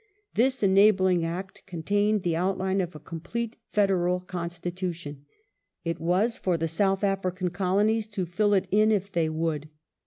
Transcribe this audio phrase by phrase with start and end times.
[0.33, 5.25] This enabling Act contained the outline of a complete Federal Constitution.
[5.85, 9.69] It was for the South African Colonies to fill it in if they would.